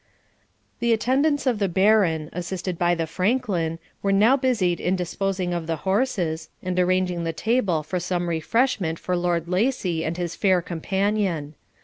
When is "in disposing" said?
4.79-5.53